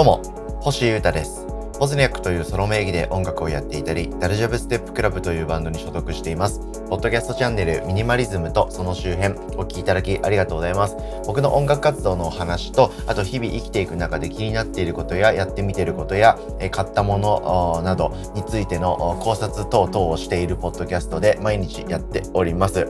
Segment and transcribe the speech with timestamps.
[0.00, 0.22] どうも、
[0.62, 1.49] 星優太です。
[1.80, 6.60] ポズニャックというソロ名義で音楽をやっていたり、ダルジャブステップクラブというバンドに所属しています。
[6.90, 10.96] ポッドキャストチャンネルミニマリズムとその周辺お聴きいただきありがとうございます。
[11.26, 22.88] 僕の音楽活動のお話と、あと日々生きていく中で気になっていることややってみていることや、え買ったものなどについての考察等々をしているポッドキャストで毎日やっております。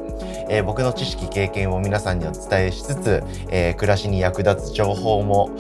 [0.48, 5.50] えー、僕の知識経験を皆さんにお伝えしつつ、えー、暮らしに役立つ情報も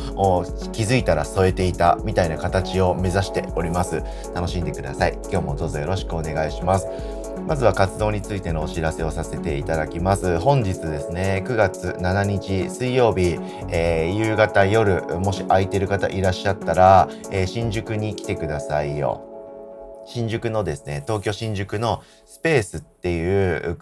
[0.72, 4.02] 気づいたら添えていたみたいな形を目指しております。
[4.34, 5.18] 楽しんでください。
[5.30, 6.86] 今日もどうぞよろしくお願いします。
[7.46, 10.38] まずは活動についてのお知らせをさせていただきます。
[10.38, 13.38] 本日ですね、9月7日水曜日、
[13.70, 19.26] えー、夕方夜、もし空いてる方いらっしゃったら、えー、新宿に来てくださいよ。
[20.06, 23.78] 新宿のですね、東京新宿のスペースっていう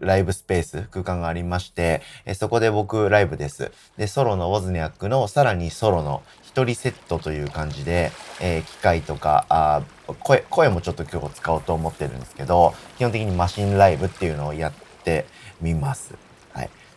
[0.00, 3.72] ライブスペース、空間がありまして、えそこで僕ライブです。
[3.96, 9.82] で、ソロのウォズニャックのさらにソロの一人セットという感じで、えー、機械とかあ
[10.20, 14.72] 声、声もちょっと今日使おうと思ってるんですけど、基本的にマシンライブっていうのをやっ
[15.04, 15.26] て
[15.60, 16.27] みます。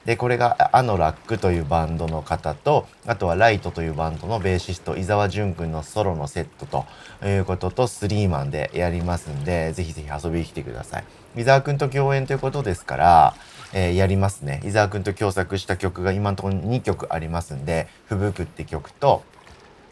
[0.06, 11.04] で、これがアノラックというバンドの方と、あとはライトというバンドのベーシスト、伊沢淳くんのソロのセットということと、スリーマンでやりますんで、ぜひぜひ遊びに来てください。
[11.38, 13.36] 伊沢君と共演ということですから、
[13.74, 14.62] えー、やりますね。
[14.66, 19.24] 伊沢くんと共作した曲が今のところ2曲ありますんで、ふぶくって曲と、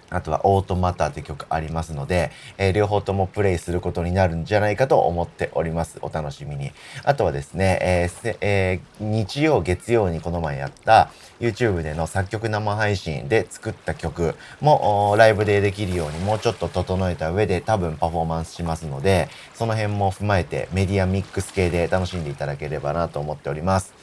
[0.10, 6.00] あとはオートマターという曲ありますので、えー、両方ともプレイすることになるんじゃないかと思っております。
[6.02, 6.72] お楽しみに。
[7.04, 23.94] あとはですね、えーえー、日曜、月曜にこの前やった YouTube での作曲生配信で作った曲もライブでできるようにもうちょっと整えた上で多分パフォーマンスしますので、その辺も踏まえてメディアミックス系で楽しんでいただければなと思っております。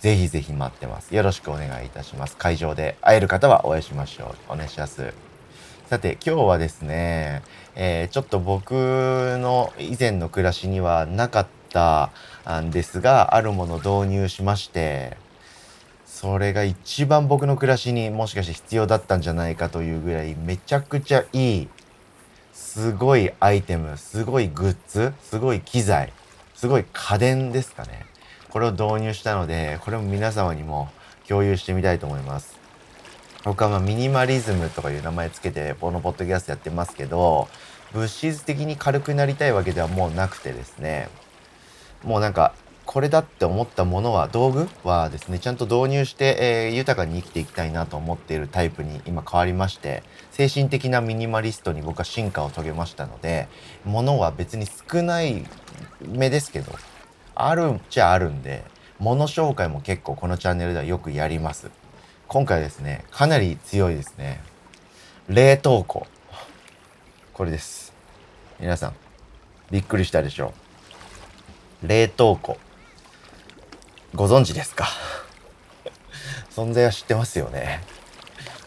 [0.00, 1.14] ぜひぜひ待ってます。
[1.14, 2.36] よろしくお願いいたします。
[2.36, 4.52] 会場で会える方はお会いしましょう。
[4.52, 5.25] お願いします。
[5.86, 7.42] さて今日はですね、
[7.76, 12.10] えー、ちょっと僕の以前の暮らしにはなかった
[12.60, 15.16] んですがあるものを導入しまして
[16.04, 21.68] それが一番僕の暮らしにもしかして必要だったんじゃないかというぐらいめちゃくちゃいい
[22.52, 26.12] すごいアイテムすごいグッズすごい機材
[26.56, 28.06] すごい家電ですかね。
[28.48, 30.88] これを導入したのでこれも皆様にも
[31.28, 32.55] 共有してみたいと思います。
[33.46, 37.46] 僕はまあミニマリズムとかいう名前つけてこのポッドキャストやってますけど
[37.94, 41.08] 物質的に軽くなりたいわけではもうなくてですね
[42.02, 50.02] もうなんかこれだって思ったものは道具はですねちゃんと導入して、えー、豊かに生きていきたいなと思っているタイプに今変わりまして
[50.32, 53.46] 精神的なミニマリストに僕は進化を遂げましたので
[53.84, 55.46] 物は別に少ない
[56.00, 56.72] 目ですけど
[57.36, 58.64] あるっちゃあるんで
[58.98, 61.70] 物紹介も結構このチャンネルではよくやります。
[62.28, 64.40] 今回ですね、かなり強いですね。
[65.28, 66.06] 冷凍庫。
[67.32, 67.92] これです。
[68.58, 68.94] 皆さん、
[69.70, 70.52] びっくりしたでしょ
[71.84, 71.88] う。
[71.88, 72.58] 冷凍庫。
[74.14, 74.88] ご存知ですか？
[76.50, 77.80] 存在は知ってますよね。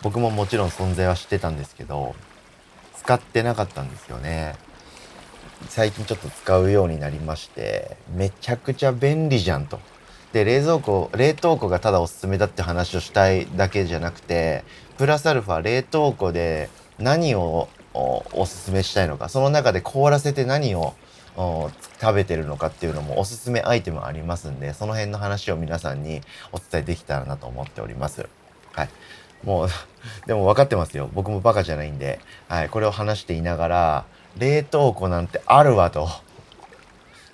[0.02, 2.16] 僕ももちろん存在は知ってたんですけど、
[2.97, 4.56] 使ってなかったんですよね。
[5.68, 9.81] 最近ちょっと使うようになりまして、めちゃくちゃ便利じゃんと。
[10.34, 14.63] で冷蔵庫冷凍庫がただおすすめだって話をしたいだけじゃなくて
[14.97, 16.69] プラスアルファ冷凍庫で
[17.00, 20.94] 何をおすすめしたいのかその中で凍らせて何を
[22.01, 28.28] 食べてるのかっていうのもおすすめアイテムありますんでその辺の話を皆さんにお伝えできたらなと思っております。
[28.73, 28.90] はい、
[29.44, 29.69] もう
[30.28, 31.09] でも分かってますよ。
[31.13, 34.06] 僕もバカじゃないんで、はい、これを話していながら
[34.38, 36.09] 冷凍庫なんてあるわと。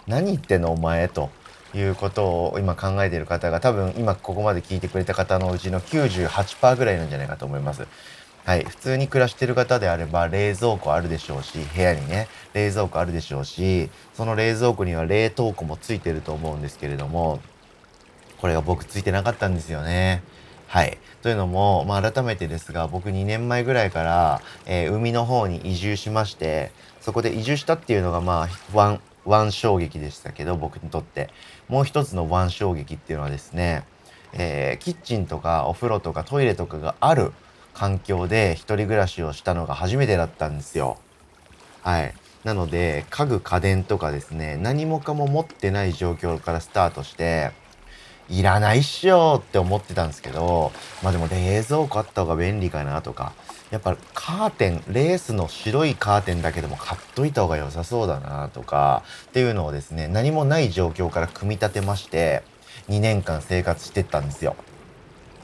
[0.07, 1.29] 何言ってんのお前と。
[1.75, 7.86] いうことを今考えている方が多分今ここまで聞いてくれた方のうちの98%ぐらいなんじゃないかと思います。
[8.46, 8.63] はい。
[8.63, 17.40] 普通に暮らしてる方であれば冷蔵庫あるでしょうし、部屋にね、冷蔵庫あるでしょうし、その冷蔵庫には冷凍庫もついてると思うんですけれども、
[18.40, 20.22] これが僕ついてなかったんですよね。
[20.68, 21.00] はい。
[21.24, 26.71] というのも、まあ、改めてですが、僕2年前ぐらいから、えー、海の方に移住しまして、
[27.01, 31.30] そこで移住したっていうのが、まあ、 one、one 衝撃でしたけど、僕にとって。
[31.68, 33.83] もう一つの one 衝撃っていうのはですね、
[34.33, 37.33] えー、キッチンとかお風呂とかトイレとかがある
[37.74, 40.98] 環境で一人暮らしをしたのが初めてだったんですよ。
[41.83, 42.13] はい。
[42.44, 47.51] なので、家具家電とかですね、何もかも持ってない状況からスタートして、
[48.30, 50.72] いらないっしょって思ってたんですけど、
[51.04, 53.33] まあでも冷蔵庫あった方が便利かなとか、
[53.72, 62.44] やっぱカーテン、レースの白いカーテンだけでも買っといた方が良さそうだなとか、っていうのをですね、何もない状況から組み立てまして、
[62.89, 64.56] 2年間生活してったんですよ。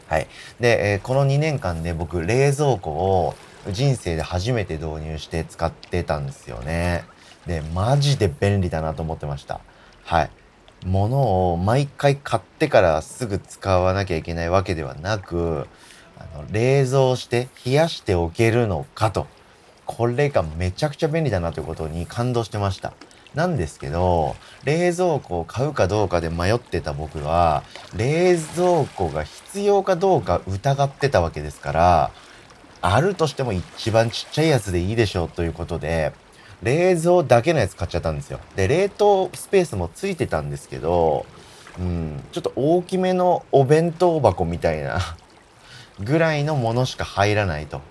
[0.07, 0.27] はい。
[0.59, 3.35] で、えー、この2年間で僕、冷蔵庫を
[3.71, 7.05] 人生で初めて導入して使ってたんですよね。
[7.45, 9.61] で、マジで便利だなと思ってました。
[10.03, 10.29] はい。
[10.85, 15.67] 物を毎回買ってからすぐ使わなきゃいけないわけではなく、
[16.17, 19.27] あの冷蔵して冷やしておけるのかと。
[19.85, 22.93] これがめちゃくちゃ便利だなということに感動してました。
[23.35, 27.63] なんですけど、冷蔵庫を買うかどうかで迷ってた僕は、
[27.95, 32.11] 冷蔵庫が必要かどうか疑ってたわけですから、
[32.81, 36.13] あるとしても一番ちっちゃいやつでいいでしょうということで、
[36.63, 38.39] 冷蔵だけのやつ買っちゃったんですよ。
[38.55, 41.25] で、冷凍スペースもついてたんですけど、
[41.79, 44.99] うん、ちょっと大きめのお弁当箱みたいな
[45.99, 47.81] ぐらいのものしか入らないと。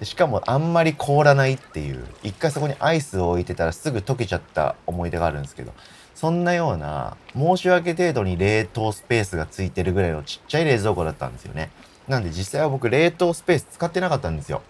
[0.00, 5.72] でしかもあんまり凍らないっていう、一回そこにアイスを置いてたらすぐ溶けちゃった思い出があるんですけど、
[6.14, 11.70] そんなような申し訳程度に冷凍スペースがついてるぐらいのちっちゃい冷蔵庫だったんですよね。
[12.06, 14.62] なんで実際は僕冷凍スペース使ってなかったんですよ。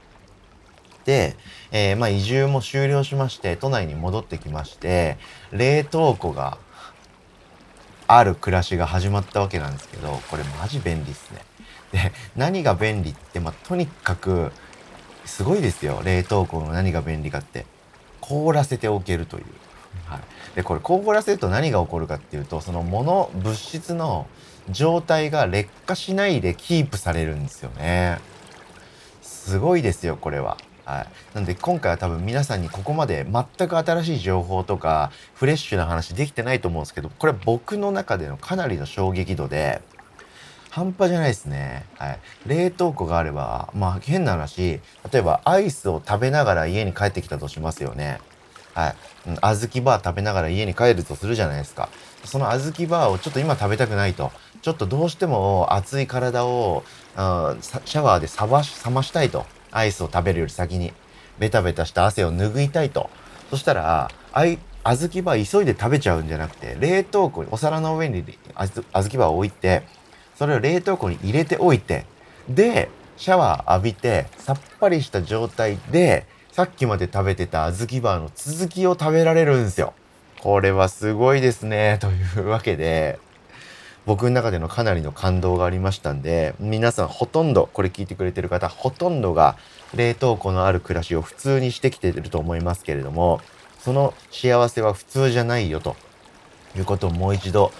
[1.08, 1.36] で、
[1.70, 5.16] えー、まあ移住も終了しまして、都内に戻ってきまして、
[5.52, 6.58] 冷凍庫が
[8.06, 11.40] ある暮らしが始まったわけなんですけど、これマジ便利っすね。
[11.92, 14.52] で、何が便利って、まあとにかく、
[15.24, 16.02] すごいですよ。
[16.04, 17.64] 冷凍庫の何が便利かって。
[18.20, 19.44] 凍らせておけるという。
[20.04, 20.20] はい。
[20.56, 24.26] で、これ凍らせると何が起こるかっていうと、その物、物質の
[24.68, 28.18] 状態が劣化しないでキープされるんですよね。
[29.22, 30.58] すごいですよ、これは。
[30.88, 31.06] はい。
[31.34, 39.82] なんで今回は多分皆さんにここまで全く新しい情報とかフレッシュな話できてないと思うんですけど、これは僕の中でのかなりの衝撃度で、
[40.70, 41.84] 半端じゃないですね。
[41.98, 42.18] はい。
[42.46, 44.80] 冷凍庫があれば、まあ変な話、
[45.12, 48.18] 例えばアイスを食べながら家に帰ってきたとしますよね。
[48.72, 48.94] はい。
[49.26, 51.90] 小豆バー食べながら家に帰るとするじゃないですか。
[52.24, 54.32] その小豆バーをちょっと今食べたくないと。
[54.62, 56.82] ちょっとどうしても熱い体を、
[57.16, 59.44] うん、シャワーで冷まし冷ましたいと。
[59.70, 60.92] アイスを食べるより先に。
[61.38, 63.10] ベタベタした汗を拭いたいと。
[63.50, 69.82] そしたら、あい、小豆バー急いで食べちゃうんじゃなくて、冷凍庫に、お皿の上に小豆バーを置いて、
[70.36, 72.06] それを冷凍庫に入れておいて、
[72.48, 79.94] で、シャワー浴びて、さっぱりした状態で、さっきまで食べてた小豆バーの続きを食べられるんですよ。
[80.40, 81.98] これはすごいですね。
[82.00, 83.18] というわけで、
[84.08, 89.58] 僕の中でのかなりの感動がありましたんで、皆さんほとんど、これ聞いてくれてる方、ほとんどが
[89.94, 93.42] 冷凍庫のある暮らしを普通にしてきてると思いますけれども、
[93.78, 95.94] その幸せは普通じゃないよと
[96.74, 97.70] いうことをもう一度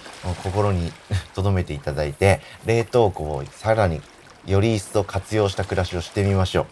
[0.43, 0.91] 心に
[1.33, 3.99] 留めていただいて、冷凍庫をさらに
[4.45, 6.67] より一層活用した暮らしをしてみましょ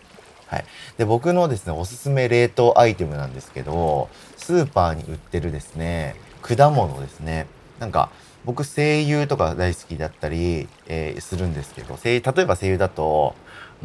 [0.51, 0.53] う。
[0.53, 0.65] はい。
[0.99, 7.47] で、僕のですね、おすすめ冷凍アイテムなんですけど、スーパーに売ってるですね、果物ですね。
[7.79, 8.11] なんか、
[8.47, 13.35] 僕西友とか大好きだったり、えー、するんですけど例えば西友だと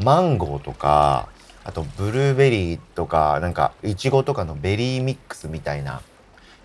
[0.00, 1.29] マンゴーとか
[1.64, 6.00] あとブルーベリーとかなんかいちごとかのベリーミックスみたいな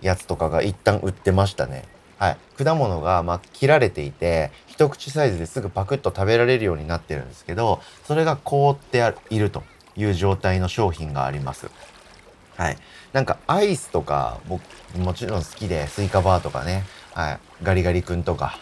[0.01, 1.85] やつとかが一旦売ってましたね。
[2.19, 9.63] はい、果物がま切られていて一口サイズですぐパクッと食べられるようになってるんですけどそれが凍っていると
[9.95, 11.71] いう状態の商品があります。
[12.57, 12.77] はい。
[13.13, 14.61] なんかアイスとか僕
[14.99, 16.83] もちろん好きでスイカバーとかね
[17.17, 18.59] はい、ガリガリ君とか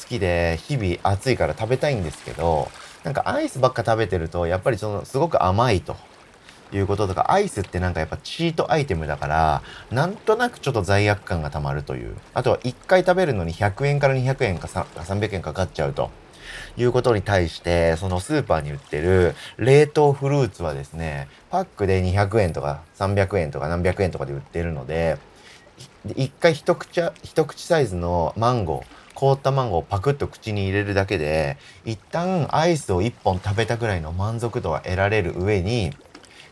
[0.00, 2.68] 好きで日々暑いから食べたいんですけど
[3.04, 5.96] なんかアイスばっか食べてるとやっぱりそのすごく甘いと
[6.72, 12.16] いうこととかアイスってなんかやっぱチートアイテムだからなんとなくちょっと罪悪感がたまるという。
[12.32, 16.10] あとは1回食べるのに100円から200円か300円かかっちゃうと
[16.76, 25.18] いうことに対してそのスーパーに売ってる冷凍フルーツはですねパックで200円とか300円とか何百円とかで売ってるので
[26.16, 35.92] 一回一口一口サイズのマンゴー凍ったマンゴーをパクッと口に入れるだけで一旦アイスを1本食べたぐらいの満足度が得られる上に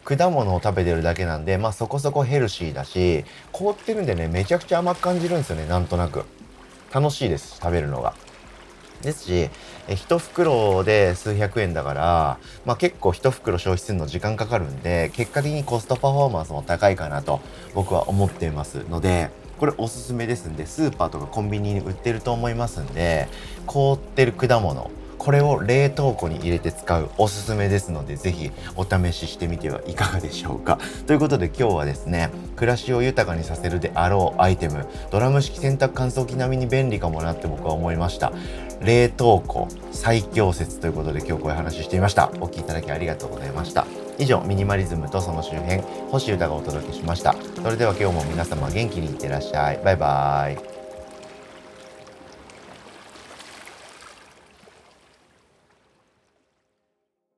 [0.05, 6.25] 果物を食べてるだけなんでまあそこそこヘルシーだし凍ってるんでねめちゃくちゃ甘く感じるんですよねなんとなく
[6.93, 8.14] 楽しいです食べるのが。
[9.02, 9.32] ですし、
[9.88, 17.40] え1袋で数百円だから、まあ、結構1袋消費するの時間かかるんで、結果的にコストパフォーマンスも高いかなと
[17.75, 23.28] 僕は思っていますので、これおすすめですんで、スーパーとかコンビニに売ってると思いますんで、
[23.66, 24.90] 凍ってる果物、
[25.23, 30.81] これを冷凍庫に入れて使うおすすめですのでぜひお試ししてみてはいかがでしょうか。
[31.07, 38.33] ということで今日はですね暮らしを豊かにさせるであろうアイテムドラム式洗濯乾燥機並みに便利かもなって僕は思いました。
[38.81, 42.29] 冷凍庫最強説ということで今日こういう話してみました。
[42.41, 43.87] お聴きいただきありがとうございました。
[44.19, 47.37] 以上ミニマリズムとその周辺星歌がお届けしました。
[47.62, 49.81] それでは今日も皆様元気にいってらっしゃい。
[49.85, 50.72] バイバーイ。